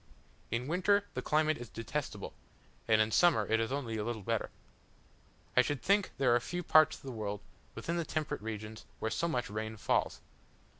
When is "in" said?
0.49-0.65, 2.99-3.11